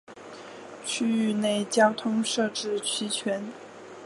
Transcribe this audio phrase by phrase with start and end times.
[0.83, 3.39] 区域内交通设置齐全。